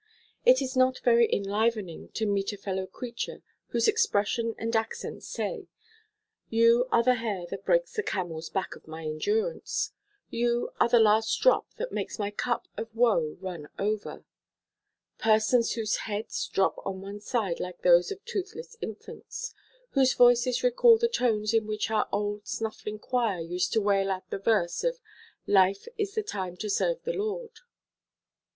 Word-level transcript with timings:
It 0.47 0.63
is 0.63 0.75
not 0.75 0.97
very 1.01 1.31
enlivening 1.31 2.09
to 2.13 2.25
meet 2.25 2.51
a 2.53 2.57
fellow 2.57 2.87
creature 2.87 3.43
whose 3.67 3.87
expression 3.87 4.55
and 4.57 4.75
accents 4.75 5.27
say, 5.27 5.67
"You 6.49 6.87
are 6.91 7.03
the 7.03 7.13
hair 7.13 7.45
that 7.51 7.65
breaks 7.65 7.93
the 7.93 8.01
camel's 8.01 8.49
back 8.49 8.75
of 8.75 8.87
my 8.87 9.03
endurance; 9.03 9.93
you 10.31 10.71
are 10.79 10.89
the 10.89 10.97
last 10.97 11.39
drop 11.41 11.71
that 11.75 11.91
makes 11.91 12.17
my 12.17 12.31
cup 12.31 12.67
of 12.77 12.89
woe 12.95 13.37
run 13.39 13.69
over"; 13.77 14.25
persons 15.19 15.73
whose 15.73 15.97
heads 15.97 16.47
drop 16.47 16.77
on 16.83 17.01
one 17.01 17.19
side 17.19 17.59
like 17.59 17.83
those 17.83 18.09
of 18.11 18.25
toothless 18.25 18.75
infants; 18.81 19.53
whose 19.91 20.15
voices 20.15 20.63
recall 20.63 20.97
the 20.97 21.07
tones 21.07 21.53
in 21.53 21.67
which 21.67 21.91
our 21.91 22.09
old 22.11 22.47
snuffling 22.47 22.97
choir 22.97 23.39
used 23.39 23.71
to 23.73 23.81
wail 23.81 24.09
out 24.09 24.27
the 24.31 24.39
verse 24.39 24.83
of 24.83 24.99
"Life 25.45 25.87
is 25.95 26.15
the 26.15 26.23
time 26.23 26.57
to 26.57 26.71
serve 26.71 27.03
the 27.03 27.13
Lord." 27.13 27.51